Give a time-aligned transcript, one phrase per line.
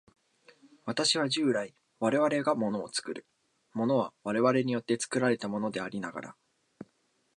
[0.85, 3.27] 私は従来、我々が物を作る、
[3.73, 6.35] 物は我々によって作られたものでありながら、